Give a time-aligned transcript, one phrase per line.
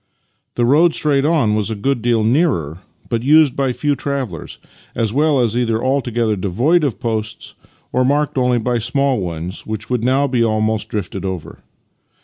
[0.55, 4.57] The road straight on was a good deal nearer, but used by few travellers,
[4.95, 7.53] as well as either altogether devoid of posts
[7.93, 11.59] or marked only by small ones which would now be almost drifted over.